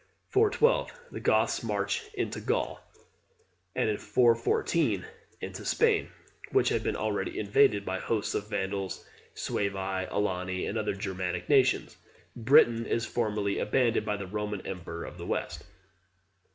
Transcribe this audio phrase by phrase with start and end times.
[0.29, 0.91] 412.
[1.11, 2.79] The Goths march into Gaul,
[3.75, 5.05] and in 414
[5.41, 6.09] into Spain,
[6.51, 11.97] which had been already invaded by hosts of Vandals, Suevi, Alani, and other Germanic nations.
[12.35, 15.65] Britain is formally abandoned by the Roman emperor of the West.